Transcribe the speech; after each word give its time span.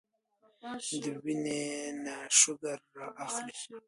د 1.03 1.03
وينې 1.23 1.61
نه 2.03 2.15
شوګر 2.39 2.79
را 2.95 3.05
اخلي 3.23 3.55